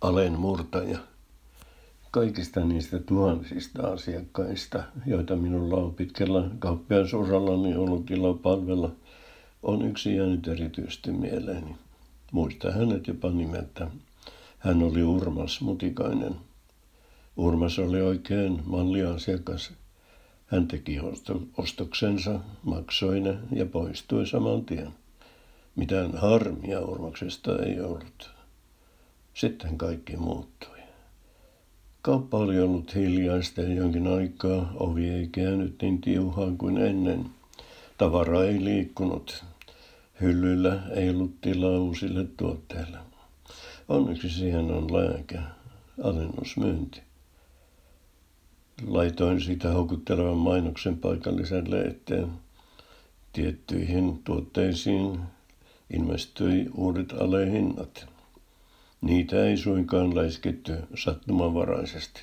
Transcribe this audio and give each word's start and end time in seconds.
alen 0.00 0.32
murtaja. 0.40 0.98
Kaikista 2.10 2.60
niistä 2.64 2.98
tuhansista 2.98 3.86
asiakkaista, 3.86 4.82
joita 5.06 5.36
minulla 5.36 5.76
on 5.76 5.94
pitkällä 5.94 6.50
kauppiaisurallani 6.58 7.76
ollut 7.76 8.10
ilo 8.10 8.34
palvella, 8.34 8.90
on 9.62 9.82
yksi 9.82 10.16
jäänyt 10.16 10.48
erityisesti 10.48 11.12
mieleeni. 11.12 11.76
Muista 12.32 12.72
hänet 12.72 13.06
jopa 13.06 13.30
nimeltä. 13.30 13.90
Hän 14.58 14.82
oli 14.82 15.02
Urmas 15.02 15.60
Mutikainen. 15.60 16.34
Urmas 17.36 17.78
oli 17.78 18.02
oikein 18.02 18.62
malliasiakas. 18.64 19.72
Hän 20.46 20.68
teki 20.68 20.98
ostoksensa, 21.56 22.40
maksoi 22.62 23.20
ne 23.20 23.38
ja 23.52 23.66
poistui 23.66 24.26
saman 24.26 24.64
tien. 24.64 24.94
Mitään 25.76 26.16
harmia 26.16 26.80
Urmaksesta 26.80 27.58
ei 27.62 27.80
ollut. 27.80 28.37
Sitten 29.38 29.78
kaikki 29.78 30.16
muuttui. 30.16 30.78
Kauppa 32.02 32.38
oli 32.38 32.60
ollut 32.60 32.94
hiljaista 32.94 33.60
ja 33.60 33.74
jonkin 33.74 34.06
aikaa 34.06 34.72
ovi 34.74 35.08
ei 35.08 35.26
käynyt 35.26 35.82
niin 35.82 36.00
tiuhaan 36.00 36.58
kuin 36.58 36.78
ennen. 36.78 37.26
Tavara 37.98 38.44
ei 38.44 38.64
liikkunut. 38.64 39.44
Hyllyllä 40.20 40.82
ei 40.94 41.10
ollut 41.10 41.40
tilaa 41.40 41.78
uusille 41.78 42.26
tuotteille. 42.36 42.98
Onneksi 43.88 44.30
siihen 44.30 44.70
on 44.70 44.92
lääke, 44.92 45.38
alennusmyynti. 46.02 47.00
Laitoin 48.86 49.40
sitä 49.40 49.72
houkuttelevan 49.72 50.36
mainoksen 50.36 50.98
paikalliselle 50.98 51.80
eteen. 51.80 52.28
Tiettyihin 53.32 54.22
tuotteisiin 54.24 55.20
investoi 55.90 56.66
uudet 56.74 57.12
alehinnat. 57.12 58.17
Niitä 59.00 59.44
ei 59.44 59.56
suinkaan 59.56 60.16
läisketty 60.16 60.76
sattumanvaraisesti. 60.94 62.20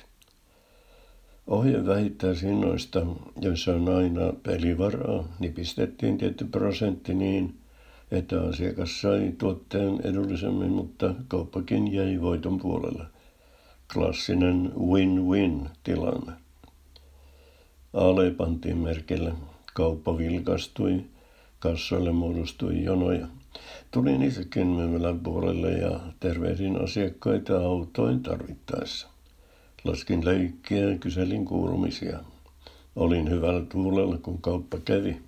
Ohje 1.46 1.86
vähittäishinnoista, 1.86 3.06
joissa 3.40 3.74
on 3.74 3.88
aina 3.88 4.32
pelivaraa, 4.42 5.24
nipistettiin 5.38 6.18
tietty 6.18 6.44
prosentti 6.44 7.14
niin, 7.14 7.54
että 8.10 8.42
asiakas 8.42 9.00
sai 9.00 9.32
tuotteen 9.38 10.00
edullisemmin, 10.04 10.72
mutta 10.72 11.14
kauppakin 11.28 11.92
jäi 11.92 12.20
voiton 12.20 12.58
puolelle. 12.58 13.04
Klassinen 13.92 14.72
win-win 14.78 15.68
tilanne. 15.84 16.32
Ale 17.92 18.30
pantiin 18.30 18.78
merkille. 18.78 19.32
Kauppa 19.74 20.18
vilkastui. 20.18 21.04
Kassoille 21.58 22.12
muodostui 22.12 22.84
jonoja. 22.84 23.26
Tulin 23.96 24.22
itsekin 24.22 24.66
myymälän 24.66 25.20
puolelle 25.20 25.72
ja 25.72 26.00
tervehdin 26.20 26.82
asiakkaita 26.82 27.58
autoin 27.58 28.22
tarvittaessa. 28.22 29.08
Laskin 29.84 30.24
leikkiä 30.24 30.90
ja 30.90 30.98
kyselin 30.98 31.44
kuulumisia. 31.44 32.18
Olin 32.96 33.30
hyvällä 33.30 33.66
tuulella, 33.66 34.18
kun 34.18 34.42
kauppa 34.42 34.78
kävi. 34.84 35.20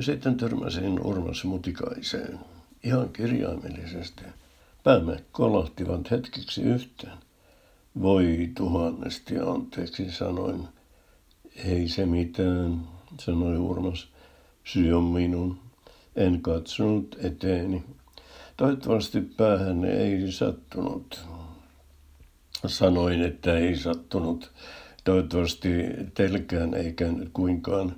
Sitten 0.00 0.36
törmäsin 0.36 1.00
Urmas 1.00 1.44
Mutikaiseen. 1.44 2.38
Ihan 2.84 3.08
kirjaimellisesti. 3.08 4.22
Päämme 4.84 5.24
kolahtivat 5.32 6.10
hetkeksi 6.10 6.62
yhteen. 6.62 7.18
Voi 8.02 8.50
tuhannesti 8.56 9.38
anteeksi, 9.38 10.12
sanoin. 10.12 10.68
Ei 11.64 11.88
se 11.88 12.06
mitään, 12.06 12.80
sanoi 13.20 13.56
Urmas. 13.58 14.08
Syy 14.64 14.92
on 14.92 15.04
minun. 15.04 15.67
En 16.18 16.42
katsonut 16.42 17.16
eteeni. 17.20 17.84
Toivottavasti 18.56 19.20
päähän 19.20 19.84
ei 19.84 20.32
sattunut. 20.32 21.20
Sanoin, 22.66 23.22
että 23.22 23.58
ei 23.58 23.76
sattunut. 23.76 24.52
Toivottavasti 25.04 25.68
telkään 26.14 26.74
ei 26.74 26.92
käynyt 26.92 27.30
kuinkaan. 27.32 27.96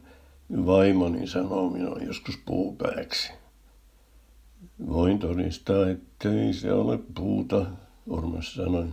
Vaimoni 0.67 1.27
sanoo 1.27 1.71
minua 1.71 1.99
joskus 1.99 2.39
puupääksi. 2.47 3.33
Voin 4.89 5.19
todistaa, 5.19 5.89
ettei 5.89 6.53
se 6.53 6.73
ole 6.73 6.99
puuta, 7.15 7.67
Urmas 8.07 8.55
sanoi. 8.55 8.89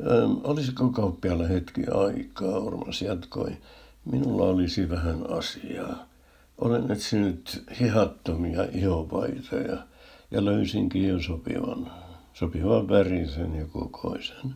Ähm, 0.00 0.32
olisiko 0.44 0.88
kauppiaalla 0.88 1.46
hetki 1.46 1.82
aikaa, 1.94 2.58
Urmas 2.58 3.02
jatkoi. 3.02 3.56
Minulla 4.04 4.44
olisi 4.44 4.90
vähän 4.90 5.30
asiaa. 5.30 6.15
Olen 6.58 6.90
etsinyt 6.90 7.64
hihattomia 7.80 8.64
ihopaitoja 8.72 9.86
ja 10.30 10.44
löysinkin 10.44 11.08
jo 11.08 11.22
sopivan, 11.22 11.90
sopivan 12.34 12.88
värisen 12.88 13.54
ja 13.54 13.66
kokoisen. 13.66 14.54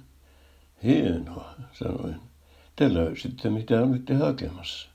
Hienoa, 0.82 1.54
sanoin. 1.72 2.16
Te 2.76 2.94
löysitte, 2.94 3.50
mitä 3.50 3.80
olitte 3.80 4.14
hakemassa. 4.14 4.88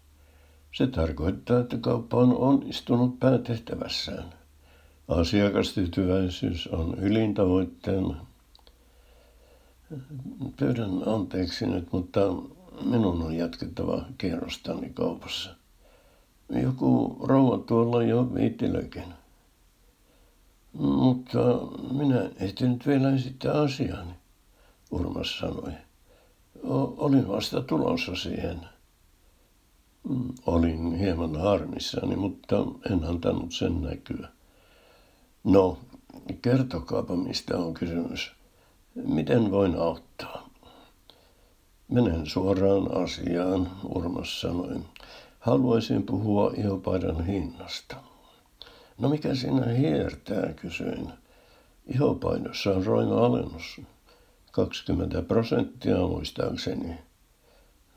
Se 0.73 0.87
tarkoittaa, 0.87 1.59
että 1.59 1.77
kauppa 1.77 2.17
on 2.17 2.37
onnistunut 2.37 3.19
päätehtävässään. 3.19 4.33
Asiakastyytyväisyys 5.07 6.67
on 6.67 6.95
ylin 6.99 7.33
tavoitteena. 7.33 8.25
Pyydän 10.57 11.07
anteeksi 11.07 11.65
nyt, 11.65 11.91
mutta 11.91 12.19
minun 12.85 13.21
on 13.21 13.33
jatkettava 13.33 14.05
kierrostani 14.17 14.89
kaupassa. 14.89 15.55
Joku 16.49 17.17
rouva 17.23 17.57
tuolla 17.57 18.03
jo 18.03 18.33
viittilökin. 18.33 19.13
Mutta 20.73 21.39
minä 21.91 22.29
ehtinyt 22.39 22.87
vielä 22.87 23.15
esittää 23.15 23.53
asiani, 23.61 24.11
Urmas 24.91 25.37
sanoi. 25.39 25.71
olin 26.97 27.27
vasta 27.27 27.61
tulossa 27.61 28.15
siihen. 28.15 28.59
Mm, 30.09 30.33
olin 30.45 30.95
hieman 30.95 31.35
harmissani, 31.35 32.15
mutta 32.15 32.55
en 32.91 33.03
antanut 33.03 33.53
sen 33.53 33.81
näkyä. 33.81 34.27
No, 35.43 35.77
kertokaapa 36.41 37.15
mistä 37.15 37.57
on 37.57 37.73
kysymys. 37.73 38.31
Miten 38.95 39.51
voin 39.51 39.75
auttaa? 39.75 40.49
Menen 41.87 42.25
suoraan 42.25 43.03
asiaan, 43.03 43.71
Urmas 43.83 44.41
sanoi. 44.41 44.79
Haluaisin 45.45 46.03
puhua 46.03 46.51
ihopaidan 46.57 47.25
hinnasta. 47.25 47.95
No 48.97 49.09
mikä 49.09 49.35
siinä 49.35 49.65
hiertää, 49.65 50.53
kysyin. 50.53 51.09
Ihopaidossa 51.87 52.71
on 52.71 52.85
roima 52.85 53.25
alennus. 53.25 53.81
20 54.51 55.21
prosenttia 55.21 55.97
muistaakseni. 55.97 56.95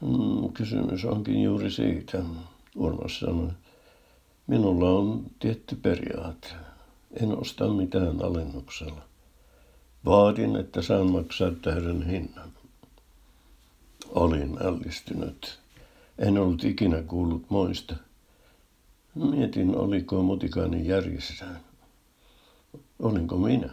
Hmm, 0.00 0.53
kysymys 0.53 1.04
onkin 1.04 1.42
juuri 1.42 1.70
siitä, 1.70 2.19
Urmas 2.76 3.19
sanoi. 3.19 3.50
Minulla 4.47 4.91
on 4.91 5.26
tietty 5.38 5.76
periaate. 5.76 6.48
En 7.20 7.38
osta 7.38 7.69
mitään 7.69 8.25
alennuksella. 8.25 9.03
Vaadin, 10.04 10.56
että 10.56 10.82
saan 10.82 11.10
maksaa 11.10 11.50
täyden 11.62 12.06
hinnan. 12.06 12.53
Olin 14.08 14.58
ällistynyt. 14.62 15.58
En 16.19 16.39
ollut 16.39 16.65
ikinä 16.65 17.03
kuullut 17.03 17.51
moista. 17.51 17.97
Mietin, 19.15 19.77
oliko 19.77 20.23
mutikainen 20.23 20.87
järjessään. 20.87 21.61
Olinko 22.99 23.37
minä? 23.37 23.71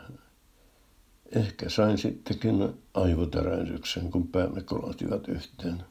Ehkä 1.36 1.70
sain 1.70 1.98
sittenkin 1.98 2.74
aivotärähdyksen, 2.94 4.12
kun 4.12 4.28
päämme 4.28 4.62
kolahtivat 4.62 5.28
yhteen. 5.28 5.84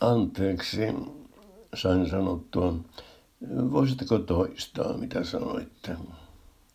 Anteeksi, 0.00 0.78
sain 1.74 2.10
sanottua. 2.10 2.74
Voisitteko 3.70 4.18
toistaa, 4.18 4.96
mitä 4.96 5.24
sanoitte? 5.24 5.96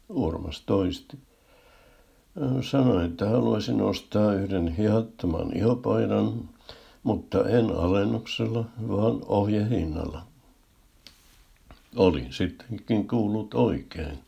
Urmas 0.09 0.61
toisti. 0.61 1.17
Sanoin, 2.61 3.05
että 3.05 3.29
haluaisin 3.29 3.81
ostaa 3.81 4.33
yhden 4.33 4.67
hihattoman 4.67 5.57
ihopaidan, 5.57 6.49
mutta 7.03 7.49
en 7.49 7.71
alennuksella, 7.71 8.65
vaan 8.87 9.21
ohjehinnalla. 9.25 10.21
Olin 11.95 12.33
sittenkin 12.33 13.07
kuullut 13.07 13.53
oikein. 13.53 14.19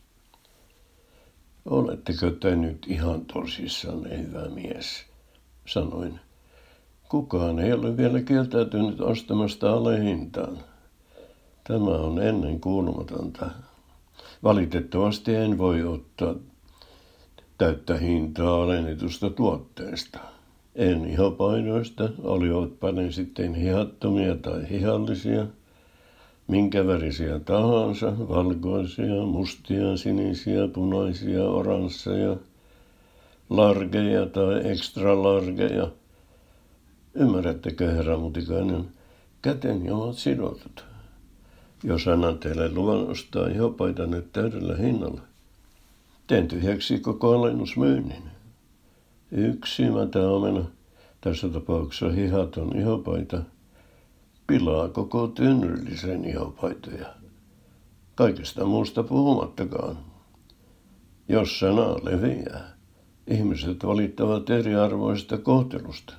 Oletteko 1.66 2.30
te 2.30 2.56
nyt 2.56 2.86
ihan 2.90 3.26
tosissanne, 3.26 4.18
hyvä 4.18 4.50
mies? 4.50 5.06
Sanoin. 5.66 6.20
Kukaan 7.10 7.60
ei 7.60 7.74
ole 7.74 7.98
vielä 7.98 8.22
kieltäytynyt 8.22 9.02
ostamasta 9.02 9.74
alehintaan. 9.74 10.58
Tämä 11.64 11.92
on 11.92 12.22
ennen 12.22 12.60
kuulumatonta. 12.60 13.52
Valitettavasti 14.44 15.36
en 15.36 15.58
voi 15.58 15.84
ottaa 15.84 16.36
täyttä 17.58 17.98
hintaa 17.98 18.64
alennetusta 18.64 19.30
tuotteesta. 19.30 20.20
En 20.76 21.06
ihopainoista, 21.06 22.10
olivatpa 22.24 22.92
ne 22.92 23.12
sitten 23.12 23.54
hihattomia 23.56 24.36
tai 24.36 24.70
hihallisia. 24.70 25.46
minkä 26.48 26.88
värisiä 26.88 27.40
tahansa, 27.40 28.14
valkoisia, 28.30 29.26
mustia, 29.26 29.98
sinisiä, 29.98 30.68
punaisia, 30.68 31.44
oransseja, 31.44 32.36
largeja 33.50 34.26
tai 34.26 34.72
extra 34.72 35.24
largeja. 35.24 35.92
Ymmärrättekö, 37.16 37.92
herra 37.92 38.18
Mutikainen, 38.18 38.86
käteni 39.42 39.92
ovat 39.92 40.18
sidotut. 40.18 40.86
Jos 41.84 42.08
annan 42.08 42.38
teille 42.38 42.72
luvan 42.74 43.08
ostaa 43.08 43.48
ihopaitanne 43.48 44.24
täydellä 44.34 44.76
hinnalla, 44.76 45.22
teen 46.28 46.48
tyhjäksi 46.48 47.00
koko 47.00 47.40
alennusmyynnin. 47.40 48.24
Yksi 49.32 49.90
mätäomena, 49.90 50.66
tässä 51.22 51.50
tapauksessa 51.50 52.10
hihaton 52.10 52.78
ihopaita, 52.78 53.42
pilaa 54.48 54.90
koko 54.90 55.28
tynnyllisen 55.28 56.26
ihopaitoja. 56.26 57.06
Kaikesta 58.16 58.66
muusta 58.66 59.04
puhumattakaan. 59.04 59.98
Jos 61.28 61.60
sana 61.60 61.96
leviää, 62.04 62.76
ihmiset 63.28 63.84
valittavat 63.86 64.50
eriarvoista 64.50 65.38
kohtelusta. 65.38 66.14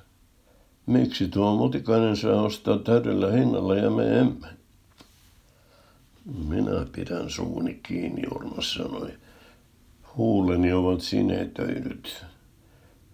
Miksi 0.85 1.27
tuo 1.27 1.55
mutikainen 1.55 2.17
saa 2.17 2.41
ostaa 2.41 2.77
täydellä 2.77 3.31
hinnalla 3.31 3.75
ja 3.75 3.89
me 3.89 4.19
emme? 4.19 4.47
Minä 6.47 6.85
pidän 6.91 7.29
suuni 7.29 7.79
kiinni, 7.83 8.21
Urmas 8.35 8.73
sanoi. 8.73 9.13
Huuleni 10.17 10.73
ovat 10.73 11.01
sinetöidyt. 11.01 12.25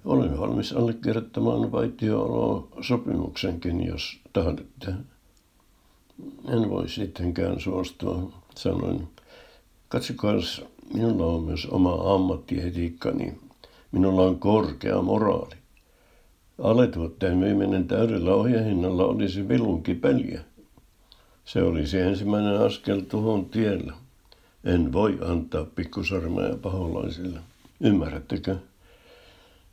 Olen 0.05 0.39
valmis 0.39 0.73
allekirjoittamaan 0.73 1.71
vaitioolo-sopimuksenkin, 1.71 3.85
jos 3.85 4.19
tahdotte. 4.33 4.93
En 6.47 6.69
voi 6.69 6.89
sittenkään 6.89 7.59
suostua, 7.59 8.31
sanoin. 8.55 9.07
Katsokaa, 9.89 10.33
minulla 10.93 11.25
on 11.25 11.43
myös 11.43 11.65
oma 11.65 12.15
ammattietiikkani. 12.15 13.37
Minulla 13.91 14.21
on 14.21 14.39
korkea 14.39 15.01
moraali. 15.01 15.55
Aletuotteen 16.63 17.37
myyminen 17.37 17.87
täydellä 17.87 18.33
ohjehinnalla 18.33 19.05
olisi 19.05 19.47
vilunki 19.47 19.93
peliä. 19.93 20.41
Se 21.45 21.63
olisi 21.63 21.99
ensimmäinen 21.99 22.61
askel 22.61 23.01
tuhon 23.01 23.45
tiellä. 23.45 23.93
En 24.63 24.93
voi 24.93 25.19
antaa 25.25 25.65
pikkusarmeja 25.75 26.57
paholaisille. 26.61 27.39
Ymmärrättekö? 27.81 28.55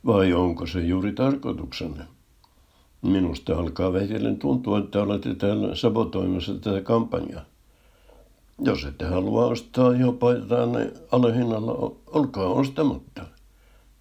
Vai 0.07 0.33
onko 0.33 0.67
se 0.67 0.79
juuri 0.79 1.13
tarkoituksenne? 1.13 2.03
Minusta 3.01 3.57
alkaa 3.59 3.93
vähitellen 3.93 4.39
tuntua, 4.39 4.79
että 4.79 5.01
olette 5.01 5.35
täällä 5.35 5.75
sabotoimassa 5.75 6.53
tätä 6.53 6.81
kampanjaa. 6.81 7.45
Jos 8.59 8.85
ette 8.85 9.05
halua 9.05 9.45
ostaa 9.45 9.95
jopa 9.95 10.27
tänne 10.35 10.93
alehinnalla, 11.11 11.95
olkaa 12.07 12.47
ostamatta. 12.47 13.25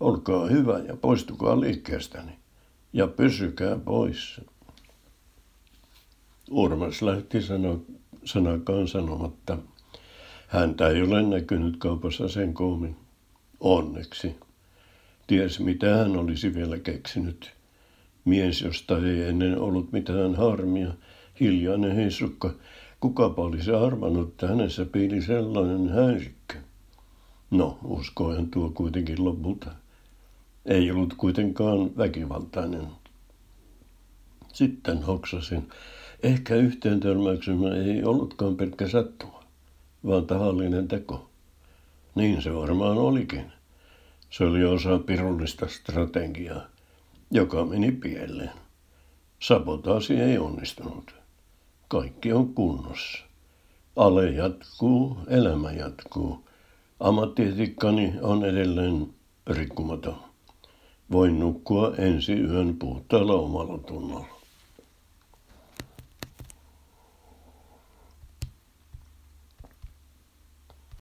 Olkaa 0.00 0.46
hyvä 0.46 0.78
ja 0.78 0.96
poistukaa 0.96 1.60
liikkeestäni. 1.60 2.32
Ja 2.92 3.06
pysykää 3.06 3.78
pois. 3.78 4.40
Urmas 6.50 7.02
lähti 7.02 7.42
sano, 7.42 7.80
sanakaan 8.24 8.88
sanomatta. 8.88 9.58
Häntä 10.48 10.88
ei 10.88 11.02
ole 11.02 11.22
näkynyt 11.22 11.76
kaupassa 11.78 12.28
sen 12.28 12.54
koomin. 12.54 12.96
Onneksi. 13.60 14.45
Ties 15.26 15.60
mitä 15.60 15.96
hän 15.96 16.16
olisi 16.16 16.54
vielä 16.54 16.78
keksinyt. 16.78 17.52
Mies, 18.24 18.60
josta 18.60 18.98
ei 18.98 19.22
ennen 19.22 19.58
ollut 19.58 19.92
mitään 19.92 20.34
harmia, 20.34 20.92
hiljainen 21.40 21.96
heisukka, 21.96 22.54
kukapa 23.00 23.42
olisi 23.42 23.70
arvannut, 23.70 24.28
että 24.28 24.48
hänessä 24.48 24.84
piili 24.84 25.22
sellainen 25.22 25.88
häirikkö. 25.88 26.54
No, 27.50 27.78
uskoen 27.84 28.50
tuo 28.50 28.70
kuitenkin 28.70 29.24
lopulta. 29.24 29.70
Ei 30.66 30.90
ollut 30.90 31.14
kuitenkaan 31.14 31.96
väkivaltainen. 31.96 32.86
Sitten 34.52 35.02
hoksasin, 35.02 35.68
ehkä 36.22 36.54
yhteen 36.54 37.00
törmäyksemme 37.00 37.68
ei 37.68 38.04
ollutkaan 38.04 38.56
pelkkä 38.56 38.88
sattuma, 38.88 39.44
vaan 40.06 40.26
tahallinen 40.26 40.88
teko. 40.88 41.30
Niin 42.14 42.42
se 42.42 42.54
varmaan 42.54 42.98
olikin. 42.98 43.52
Se 44.30 44.44
oli 44.44 44.64
osa 44.64 44.98
pirullista 44.98 45.68
strategiaa, 45.68 46.66
joka 47.30 47.64
meni 47.64 47.92
pieleen. 47.92 48.50
Sabotaasi 49.42 50.14
ei 50.14 50.38
onnistunut. 50.38 51.14
Kaikki 51.88 52.32
on 52.32 52.54
kunnossa. 52.54 53.18
Ale 53.96 54.30
jatkuu, 54.30 55.18
elämä 55.28 55.72
jatkuu. 55.72 56.48
Ammattietikkani 57.00 58.14
on 58.22 58.44
edelleen 58.44 59.14
rikkumaton. 59.46 60.16
Voin 61.12 61.40
nukkua 61.40 61.94
ensi 61.98 62.32
yön 62.32 62.76
puhtaalla 62.78 63.34
omalla 63.34 63.78
tunnolla. 63.78 64.35